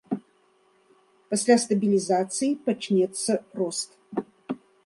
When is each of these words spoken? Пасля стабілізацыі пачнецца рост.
Пасля 1.33 1.57
стабілізацыі 1.65 2.51
пачнецца 2.71 3.31
рост. 3.63 3.89